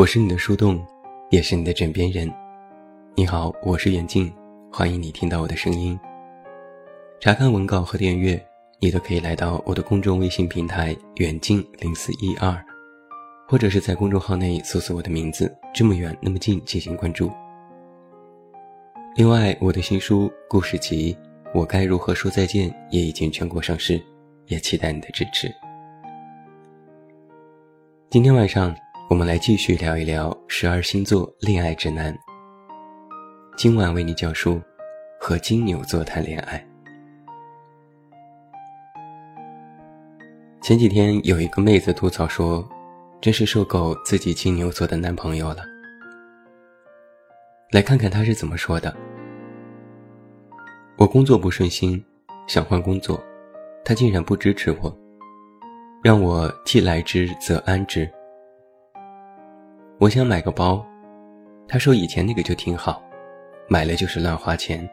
[0.00, 0.82] 我是你的树洞，
[1.28, 2.26] 也是你的枕边人。
[3.14, 4.32] 你好，我是远近，
[4.72, 6.00] 欢迎你听到我的声音。
[7.20, 8.42] 查看文稿和订阅，
[8.78, 12.58] 你都可以来到我的公众微信平台“远近零四一二”，
[13.46, 17.30] 或者是在公众号内搜索我的名字“这么远那么近”进行关注。
[19.16, 21.12] 另外，我的新书故事集
[21.52, 24.02] 《我该如何说再见》也已经全国上市，
[24.46, 25.54] 也期待你的支持。
[28.08, 28.74] 今天晚上，
[29.10, 32.16] 我们来继续聊一聊十二星座恋爱指南。
[33.56, 34.62] 今晚为你讲述
[35.18, 36.64] 和金牛座谈恋爱。
[40.62, 42.64] 前几天有一个妹子吐槽说
[43.20, 45.64] ：“真是受够自己金牛座的男朋友了。”
[47.72, 48.96] 来看看她是怎么说的
[50.96, 52.00] ：“我工作不顺心，
[52.46, 53.20] 想换工作，
[53.84, 54.96] 他竟然不支持我。”
[56.00, 58.08] 让我既来之则安之。
[60.00, 60.82] 我想买个包，
[61.68, 63.02] 他说以前那个就挺好，
[63.68, 64.88] 买了就是乱花钱。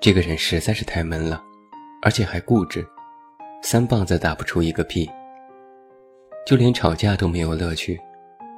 [0.00, 1.42] 这个人实在是太闷了，
[2.02, 2.86] 而且还固执，
[3.62, 5.10] 三棒子打不出一个屁。
[6.46, 8.00] 就连吵架都没有乐趣，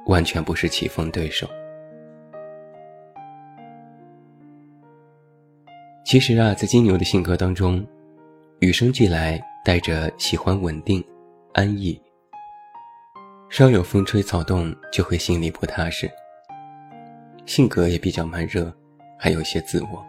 [0.05, 1.49] 完全不是棋逢对手。
[6.05, 7.83] 其实啊，在金牛的性格当中，
[8.59, 9.41] 与生俱来。
[9.63, 11.03] 带着喜欢稳定、
[11.53, 12.01] 安逸，
[13.51, 16.09] 稍有风吹草动就会心里不踏实。
[17.45, 18.73] 性格也比较慢热，
[19.19, 20.05] 还有些自我。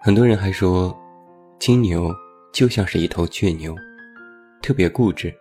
[0.00, 0.96] 很多人还说，
[1.58, 2.14] 金牛
[2.52, 3.74] 就像是一头倔牛，
[4.62, 5.34] 特别固执，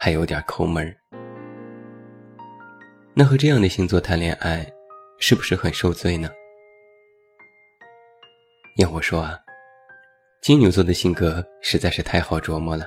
[0.00, 0.92] 还有点抠门
[3.14, 4.66] 那和这样的星座谈恋爱，
[5.20, 6.28] 是不是很受罪呢？
[8.78, 9.38] 要我说啊。
[10.40, 12.84] 金牛座的性格实在是太好琢磨了，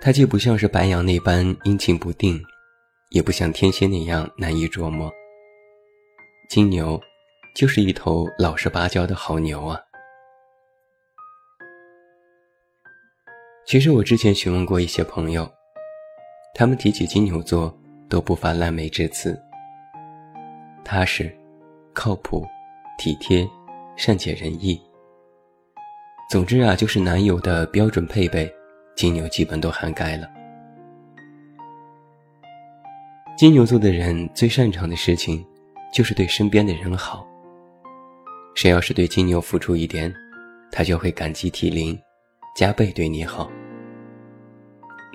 [0.00, 2.40] 他既不像是白羊那般阴晴不定，
[3.10, 5.12] 也不像天蝎那样难以琢磨。
[6.48, 7.00] 金牛
[7.54, 9.78] 就是一头老实巴交的好牛啊！
[13.66, 15.50] 其实我之前询问过一些朋友，
[16.54, 17.76] 他们提起金牛座
[18.08, 19.38] 都不乏烂美之词：
[20.84, 21.36] 踏实、
[21.92, 22.46] 靠谱、
[22.98, 23.46] 体贴、
[23.96, 24.80] 善解人意。
[26.30, 28.50] 总之啊，就是男友的标准配备，
[28.98, 30.28] 金牛基本都涵盖了。
[33.36, 35.46] 金牛座的人最擅长的事情，
[35.94, 37.24] 就是对身边的人好。
[38.56, 40.12] 谁要是对金牛付出一点，
[40.72, 41.96] 他就会感激涕零，
[42.56, 43.48] 加倍对你好。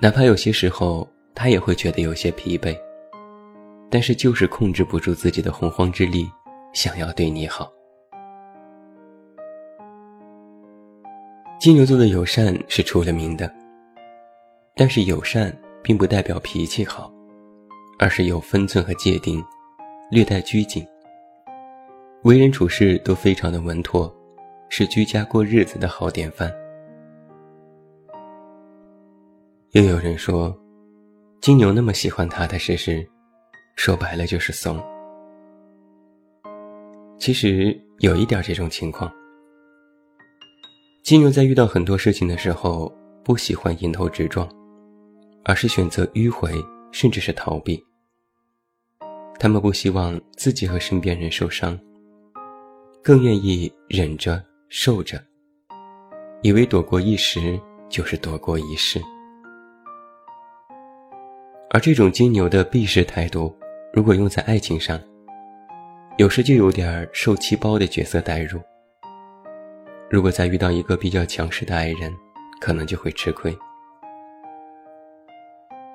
[0.00, 2.74] 哪怕有些时候他也会觉得有些疲惫，
[3.90, 6.26] 但是就是控制不住自己的洪荒之力，
[6.72, 7.70] 想要对你好。
[11.60, 13.54] 金牛座的友善是出了名的，
[14.76, 17.12] 但是友善并不代表脾气好，
[17.96, 19.42] 而是有分寸和界定，
[20.10, 20.84] 略带拘谨，
[22.24, 24.12] 为人处事都非常的稳妥，
[24.68, 26.52] 是居家过日子的好典范。
[29.70, 30.52] 又有人说，
[31.40, 33.08] 金牛那么喜欢踏踏实实，
[33.76, 34.82] 说白了就是怂。
[37.16, 39.12] 其实有一点这种情况。
[41.04, 42.92] 金牛在遇到很多事情的时候，
[43.22, 44.48] 不喜欢迎头直撞，
[45.44, 46.52] 而是选择迂回，
[46.90, 47.82] 甚至是逃避。
[49.38, 51.78] 他们不希望自己和身边人受伤，
[53.02, 55.22] 更愿意忍着、受着，
[56.42, 59.00] 以为躲过一时就是躲过一世。
[61.70, 63.54] 而这种金牛的避世态度，
[63.92, 64.98] 如果用在爱情上，
[66.16, 68.60] 有时就有点受气包的角色代入。
[70.08, 72.14] 如果再遇到一个比较强势的爱人，
[72.60, 73.54] 可能就会吃亏。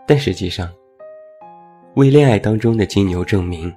[0.10, 0.68] 但实际上，
[1.94, 3.72] 为恋爱当中的金牛证明，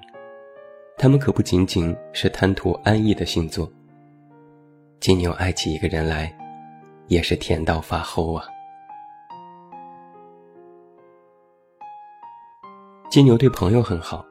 [0.97, 3.71] 他们可不仅仅是贪图安逸的星座。
[4.99, 6.35] 金牛爱起一个人来，
[7.07, 8.47] 也是甜到发齁啊！
[13.11, 14.25] 金牛对朋友很好，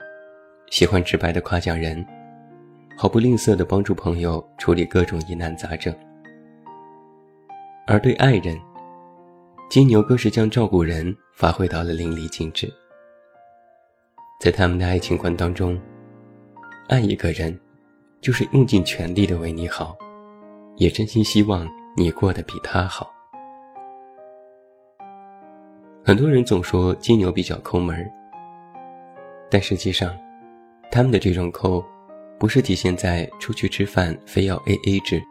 [0.72, 2.04] 喜欢直白的夸奖人。
[2.98, 5.96] 毫不吝啬地帮助朋友处理各种疑难杂症，
[7.86, 8.60] 而对爱人，
[9.72, 12.70] 金牛更是将照顾人发挥到了淋漓尽致。
[14.38, 15.80] 在他们的爱情观当中，
[16.90, 17.58] 爱一个人，
[18.20, 19.98] 就是用尽全力的为你好，
[20.76, 21.66] 也真心希望
[21.96, 23.10] 你过得比他好。
[26.04, 28.12] 很多人总说金牛比较抠门
[29.50, 30.14] 但实际上，
[30.92, 31.82] 他们的这种抠。
[32.38, 35.24] 不是体现在出去吃饭非要 A A 制，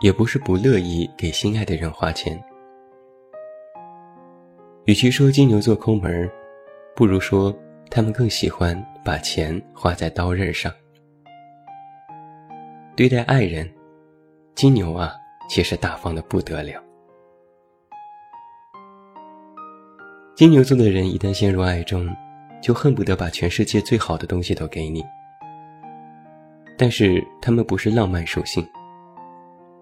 [0.00, 2.42] 也不是不乐意给心爱的人花钱，
[4.86, 6.30] 与其说金牛座抠门儿，
[6.94, 7.52] 不如说
[7.90, 10.72] 他们更喜欢把钱花在刀刃上。
[12.94, 13.68] 对待爱人，
[14.54, 15.12] 金牛啊，
[15.48, 16.80] 其实大方的不得了。
[20.36, 22.08] 金牛座的人一旦陷入爱中，
[22.62, 25.04] 就恨不得把全世界最好的东西都给你。
[26.78, 28.64] 但是他们不是浪漫属性，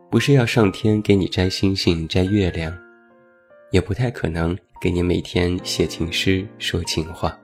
[0.08, 2.74] 不是要上天给你摘星星摘月亮，
[3.70, 7.34] 也不太可能给你每天写情诗说情话。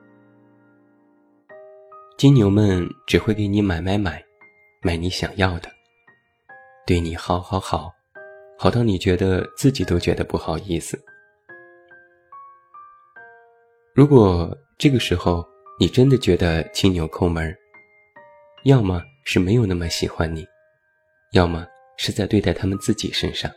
[2.18, 4.22] 金牛们只会给你买买买，
[4.82, 5.70] 买你想要的，
[6.86, 7.90] 对你好好好，
[8.58, 11.02] 好到你觉得自己都觉得不好意思。
[13.94, 15.42] 如果这个时候
[15.78, 17.56] 你真的觉得金牛抠门，
[18.66, 20.46] 要么是没有那么喜欢你，
[21.32, 21.66] 要么
[21.96, 23.50] 是在对待他们自己身上。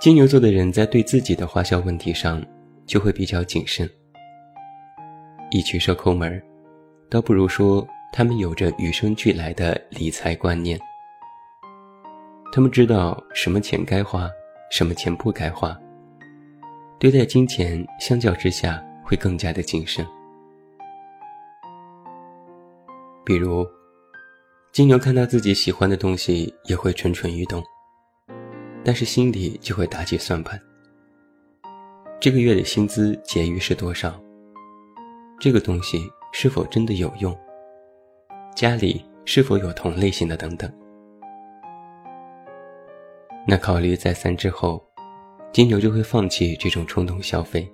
[0.00, 2.40] 金牛座的人在对自己的花销问题上
[2.86, 3.88] 就会比较谨慎，
[5.50, 6.40] 与其说抠门儿，
[7.10, 10.78] 倒不如说他们有着与生俱来的理财观念。
[12.52, 14.30] 他们知道什么钱该花，
[14.70, 15.76] 什么钱不该花。
[17.00, 20.06] 对待金钱，相较之下会更加的谨慎。
[23.24, 23.66] 比如，
[24.70, 27.60] 金牛看到自己喜欢的东西也会蠢蠢欲动，
[28.88, 30.58] 但是心里就会打起算盘：
[32.18, 34.18] 这个月的薪资结余是多少？
[35.38, 37.38] 这个东西是否真的有用？
[38.56, 40.38] 家里是否有同类型的？
[40.38, 40.72] 等等。
[43.46, 44.82] 那考虑再三之后。
[45.52, 47.70] 金牛就会放弃这种冲动消费，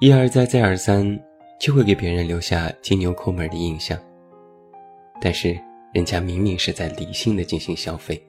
[0.00, 1.16] 一而再再而三，
[1.60, 3.96] 就会给别人留下金牛抠门的印象。
[5.20, 5.56] 但是
[5.92, 8.20] 人家明明是在理性的进行消费。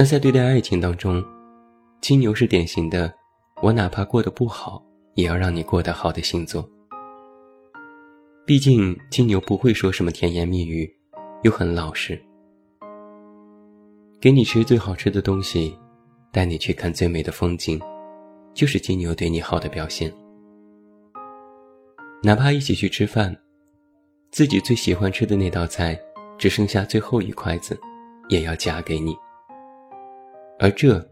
[0.00, 1.22] 那在对待爱情当中，
[2.00, 3.12] 金牛是典型的，
[3.60, 4.82] 我哪怕过得不好，
[5.12, 6.66] 也要让你过得好的星座。
[8.46, 10.90] 毕竟金牛不会说什么甜言蜜语，
[11.42, 12.18] 又很老实。
[14.18, 15.76] 给你吃最好吃的东西，
[16.32, 17.78] 带你去看最美的风景，
[18.54, 20.10] 就是金牛对你好的表现。
[22.22, 23.36] 哪怕一起去吃饭，
[24.30, 26.00] 自己最喜欢吃的那道菜
[26.38, 27.78] 只剩下最后一筷子，
[28.30, 29.14] 也要夹给你。
[30.62, 31.02] 而这，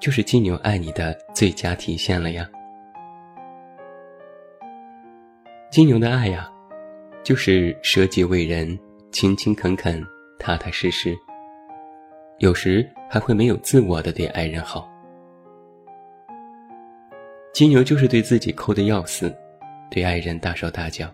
[0.00, 2.50] 就是金牛爱你的最佳体现了呀。
[5.70, 6.50] 金牛的爱呀，
[7.22, 8.76] 就是舍己为人，
[9.12, 10.04] 勤勤恳恳，
[10.40, 11.16] 踏踏实实。
[12.38, 14.90] 有时还会没有自我的对爱人好。
[17.54, 19.32] 金牛就是对自己抠的要死，
[19.88, 21.08] 对爱人大手大脚。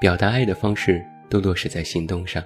[0.00, 2.42] 表达爱的方式都落实在行动上。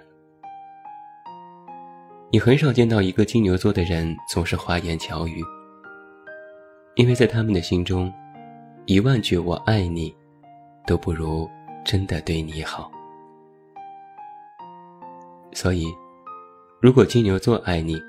[2.34, 5.40] 你很少见到一个金牛座的人总是花言巧语，
[6.96, 8.12] 因为在他们的心中，
[8.86, 10.12] 一万句我爱你，
[10.84, 11.48] 都不如
[11.84, 12.90] 真的对你好。
[15.52, 15.86] 所以。
[16.80, 18.02] 如果金牛座爱你，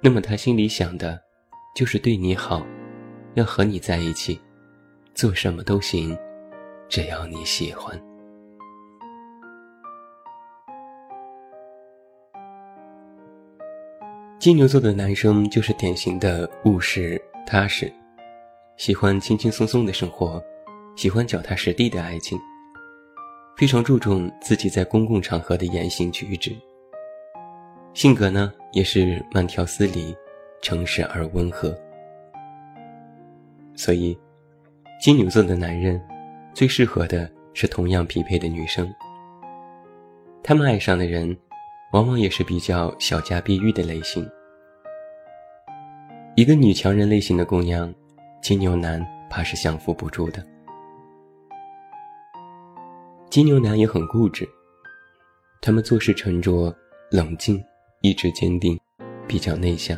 [0.00, 1.20] 那么他心里想的，
[1.74, 2.64] 就是对你好，
[3.34, 4.40] 要和你在一起，
[5.16, 6.16] 做什么都行，
[6.88, 8.00] 只要你喜欢。
[14.42, 17.88] 金牛座的男生就是典型的务实踏实，
[18.76, 20.42] 喜欢轻轻松松的生活，
[20.96, 22.36] 喜欢脚踏实地的爱情，
[23.56, 26.50] 非常注重自己在公共场合的言行举止。
[27.94, 30.12] 性格呢，也是慢条斯理、
[30.60, 31.72] 诚实而温和。
[33.76, 34.18] 所以，
[35.00, 36.02] 金牛座的男人
[36.52, 38.92] 最适合的是同样匹配的女生。
[40.42, 41.36] 他们爱上的人，
[41.92, 44.28] 往往也是比较小家碧玉的类型。
[46.36, 47.92] 一个女强人类型的姑娘，
[48.42, 50.42] 金牛男怕是降服不住的。
[53.28, 54.48] 金牛男也很固执，
[55.60, 56.74] 他们做事沉着
[57.10, 57.62] 冷静。
[58.00, 58.76] 意志坚定，
[59.28, 59.96] 比较内向。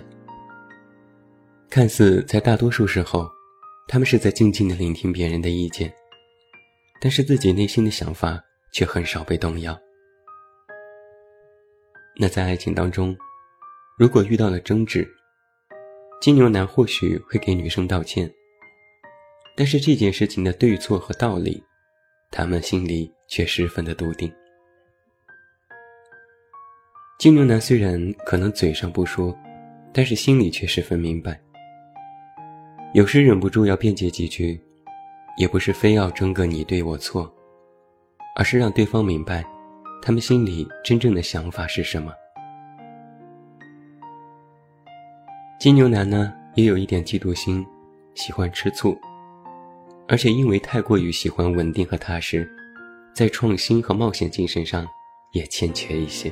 [1.71, 3.27] 看似在大多数时候，
[3.89, 5.91] 他们是在静静的聆听别人的意见，
[7.01, 8.39] 但是自己内心的想法
[8.75, 9.75] 却很少被动摇。
[12.17, 13.17] 那在爱情当中，
[13.99, 15.07] 如果遇到了争执，
[16.21, 18.31] 金牛男或许会给女生道歉，
[19.57, 21.63] 但是这件事情的对错和道理，
[22.31, 24.33] 他们心里却十分的笃定。
[27.19, 29.37] 金牛男虽然可能嘴上不说，
[29.93, 31.41] 但是心里却十分明白。
[32.93, 34.61] 有时忍不住要辩解几句，
[35.37, 37.33] 也不是非要争个你对我错，
[38.37, 39.45] 而是让对方明白，
[40.07, 42.13] 他们心里真正的想法是什么。
[45.59, 47.67] 金牛男呢，也有一点嫉妒心，
[48.15, 48.95] 喜欢吃醋，
[50.07, 52.47] 而且因为太过于喜欢稳定和踏实，
[53.15, 54.87] 在创新和冒险精神上
[55.33, 56.31] 也欠缺一些。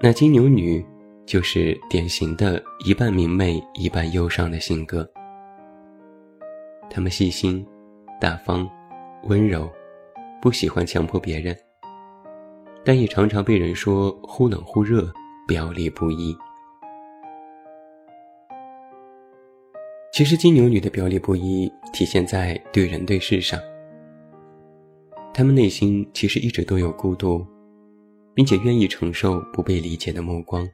[0.00, 0.86] 那金牛女
[1.26, 5.10] 就是典型的一半明媚一半忧伤的性格。
[6.88, 7.66] 他们细心、
[8.20, 8.70] 大方、
[9.24, 9.70] 温柔，
[10.40, 11.56] 不喜欢强迫别人，
[12.84, 15.12] 但也常常被人说忽冷忽热、
[15.46, 16.36] 表里不一。
[20.12, 23.60] 其实金牛女的表里不一体现在对人对事上，
[25.32, 27.46] 她们内心其实一直都有孤独。
[28.32, 30.66] 并且愿意承受不被理解的目光，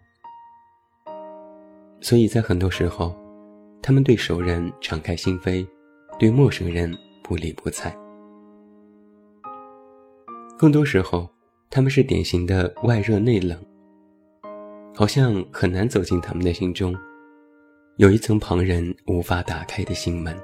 [2.01, 3.17] 所以在很多时候，
[3.83, 5.67] 他们对熟人敞开心扉，
[6.19, 7.97] 对陌生人不理不睬。
[10.59, 11.29] 更多时候，
[11.71, 13.59] 他们是典型的外热内冷，
[14.95, 16.97] 好像很难走进他们的心中，
[17.97, 20.37] 有一层旁人无法打开的心门。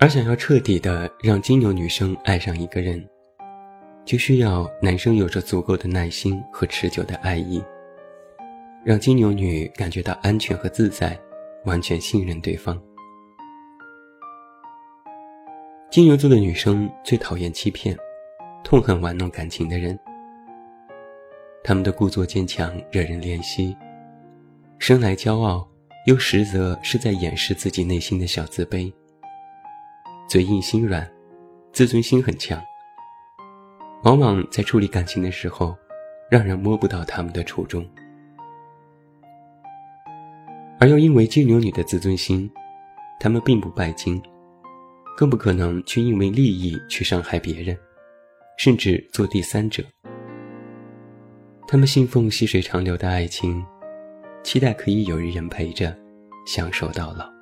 [0.00, 3.04] 而想要彻底的让金牛女生爱上一个人。
[4.04, 7.64] 就需要男生有着足够的耐心和持久的爱意，
[8.84, 11.18] 让金牛女感觉到安全和自在，
[11.64, 12.78] 完全信任对方。
[15.94, 17.96] 金牛座的女生最讨厌欺骗，
[18.64, 19.96] 痛恨玩弄感情的人。
[21.62, 23.76] 他们的故作坚强惹人怜惜，
[24.80, 25.64] 生来骄傲，
[26.06, 28.92] 又实则是在掩饰自己内心的小自卑。
[30.28, 31.08] 嘴硬心软，
[31.72, 32.60] 自尊心很强。
[34.02, 35.76] 往往在处理感情的时候，
[36.28, 37.88] 让人摸不到他们的初衷，
[40.80, 42.50] 而又因为金牛女的自尊心，
[43.20, 44.20] 他们并不拜金，
[45.16, 47.76] 更不可能去因为利益去伤害别人，
[48.58, 49.82] 甚至做第三者。
[51.66, 53.64] 他们信奉细水长流的爱情，
[54.42, 55.96] 期待可以有一人陪着，
[56.46, 57.32] 相守到老。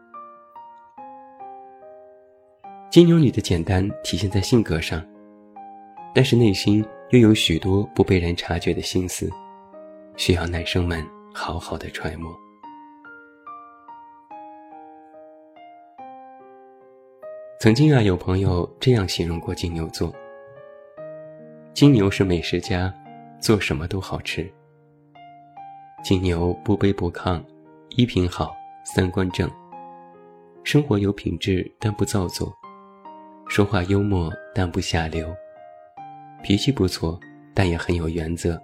[2.91, 5.05] 金牛女的简单体现在性格上。
[6.15, 9.31] 但是内心又有许多不被人察觉的心思，
[10.15, 11.03] 需要男生们
[11.33, 12.42] 好好的揣摩。
[17.63, 20.13] 曾经啊，有朋友这样形容过金牛座：
[21.73, 22.93] 金牛是美食家，
[23.39, 24.53] 做什么都好吃。
[26.03, 27.41] 金牛不卑不亢，
[27.91, 28.53] 衣品好，
[28.85, 29.49] 三观正，
[30.65, 32.53] 生活有品质但不造作，
[33.47, 35.33] 说话幽默但不下流。
[36.43, 37.17] 脾气不错，
[37.55, 38.61] 但也很有原则。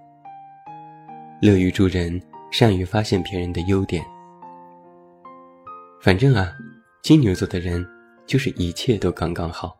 [1.40, 4.04] 乐于助人，善于发现别人的优点。
[6.02, 6.52] 反正啊，
[7.04, 7.86] 金牛座的人
[8.28, 9.74] 就是一切都刚刚好。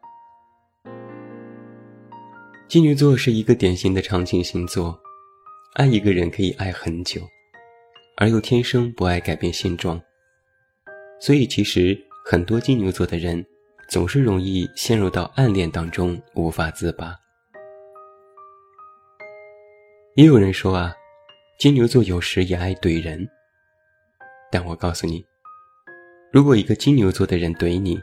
[2.66, 4.98] 金牛座是一个典型的长情星座，
[5.74, 7.20] 爱一个人可以爱很久，
[8.16, 10.00] 而又天生不爱改变现状。
[11.20, 13.44] 所以其实很多金牛座的人
[13.88, 17.14] 总是容易陷入到暗恋当中，无法自拔。
[20.14, 20.94] 也有人说啊，
[21.58, 23.28] 金牛座有时也爱怼人。
[24.50, 25.22] 但我告诉你，
[26.32, 28.00] 如果一个金牛座的人怼你，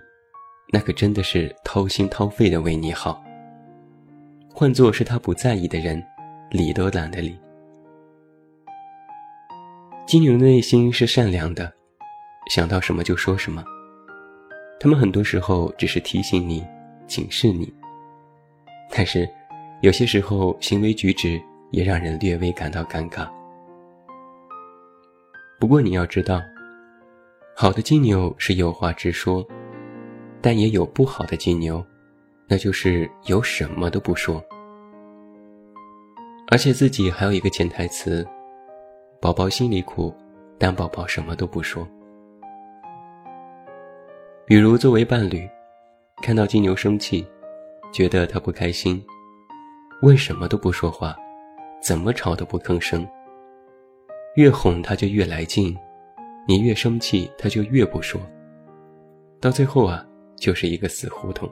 [0.72, 3.24] 那可真的是掏心掏肺的为你好。
[4.54, 6.04] 换做是他不在意的人，
[6.52, 7.38] 理都懒得理。
[10.06, 11.72] 金牛的内心是善良的，
[12.50, 13.64] 想到什么就说什么。
[14.80, 16.66] 他们很多时候只是提醒你、
[17.08, 17.74] 警示你，
[18.92, 19.30] 但是
[19.82, 21.42] 有些时候行为举止。
[21.72, 23.28] 也让人略微感到尴尬。
[25.60, 26.42] 不过你要知道，
[27.54, 29.46] 好的金牛是有话直说，
[30.42, 31.84] 但也有不好的金牛，
[32.48, 34.44] 那就是有什么都不说，
[36.50, 38.26] 而且自己还有一个潜台词：
[39.20, 40.14] 宝宝心里苦，
[40.58, 41.88] 但宝宝什么都不说。
[44.46, 45.50] 比如作为伴侣，
[46.22, 47.26] 看到金牛生气，
[47.92, 49.04] 觉得他不开心，
[50.04, 51.16] 为什么都不说话？
[51.82, 53.08] 怎么吵都不吭声，
[54.36, 55.76] 越哄他就越来劲，
[56.48, 58.20] 你越生气他就越不说，
[59.40, 60.04] 到最后啊，
[60.38, 61.50] 就是一个死胡同。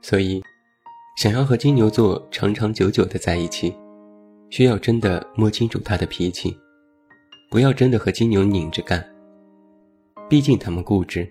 [0.00, 0.40] 所以，
[1.16, 3.74] 想要和金牛座长长久久的在一起，
[4.50, 6.56] 需要真的摸清楚他的脾气，
[7.50, 9.04] 不要真的和金牛拧着干。
[10.28, 11.28] 毕竟他们固执，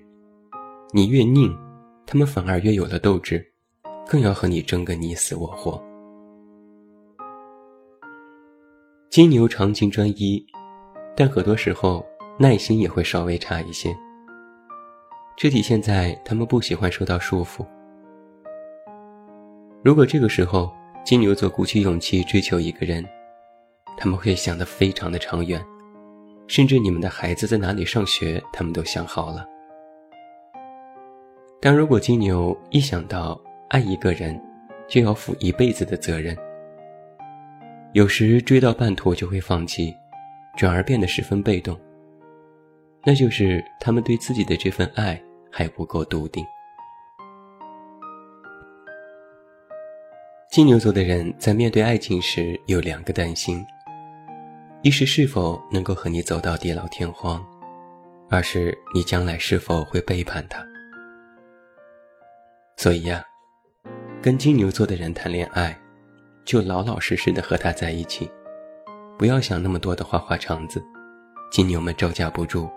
[0.91, 1.55] 你越拧，
[2.05, 3.45] 他们反而越有了斗志，
[4.07, 5.81] 更要和你争个你死我活。
[9.09, 10.45] 金牛长情专一，
[11.15, 12.05] 但很多时候
[12.37, 13.95] 耐心也会稍微差一些。
[15.39, 17.63] 这体现在他们不喜欢受到束缚。
[19.83, 20.73] 如果这个时候
[21.05, 23.05] 金牛座鼓起勇气追求一个人，
[23.95, 25.63] 他们会想得非常的长远，
[26.47, 29.45] 甚至你们的孩子在哪里上学，他们都想好了。
[31.61, 33.39] 但如果金牛一想到
[33.69, 34.41] 爱一个人，
[34.87, 36.35] 就要负一辈子的责任，
[37.93, 39.93] 有时追到半途就会放弃，
[40.57, 41.79] 转而变得十分被动。
[43.05, 45.21] 那就是他们对自己的这份爱
[45.57, 46.45] 还不够笃定。
[50.51, 53.65] 金牛座的人在面对爱情时有两个担心：
[54.83, 57.41] 一是是否能够和你走到地老天荒；
[58.29, 60.63] 二是你将来是否会背叛他。
[62.75, 63.25] 所以呀，
[64.21, 65.75] 跟金牛座的人谈恋爱，
[66.45, 68.29] 就老老实实的和他在一起，
[69.17, 70.79] 不要想那么多的花花肠子，
[71.51, 72.69] 金牛们招架不住，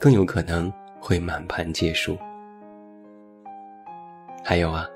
[0.00, 0.72] 更有可能
[1.06, 2.18] 会满盘皆输。
[4.42, 4.88] 还有啊。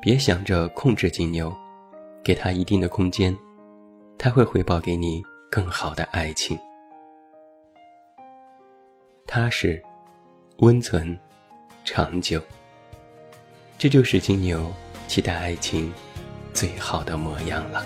[0.00, 1.50] 别想着控制金牛，
[2.22, 3.34] 给他一定的空间，
[4.18, 6.58] 他会回报给你更好的爱情。
[9.26, 9.82] 踏实、
[10.58, 11.18] 温存、
[11.86, 12.38] 长久，
[13.78, 14.70] 这就是金牛
[15.08, 15.90] 期待爱情
[16.52, 17.82] 最好的模样了。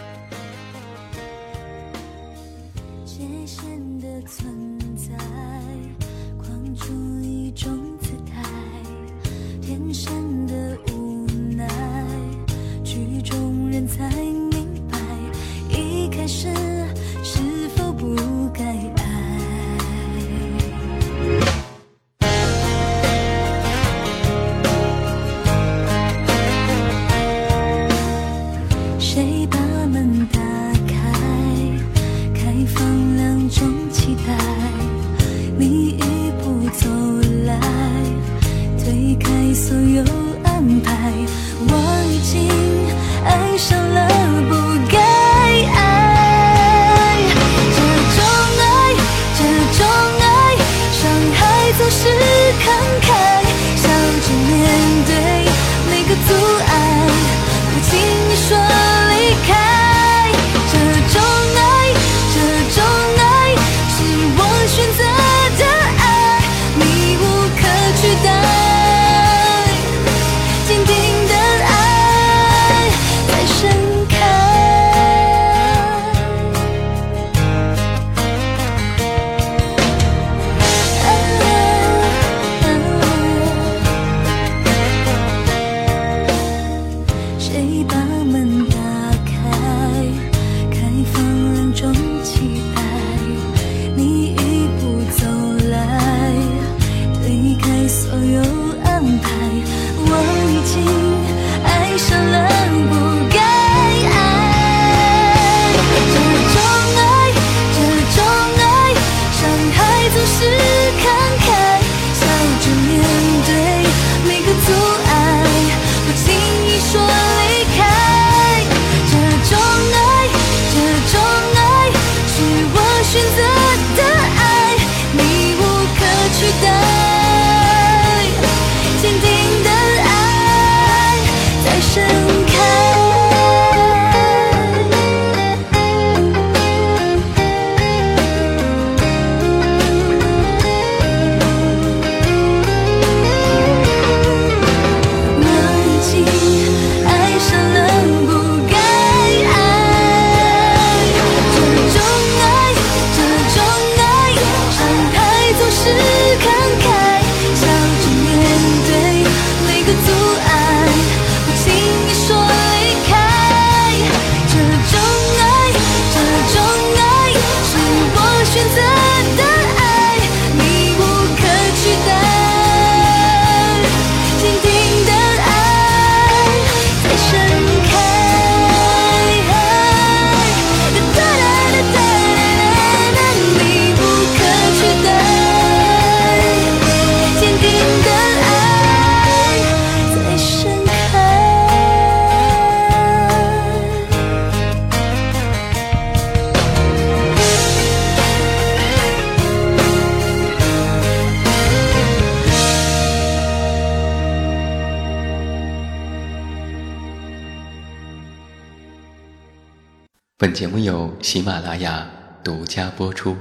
[210.58, 212.10] 节目由喜马拉雅
[212.42, 213.36] 独家播出。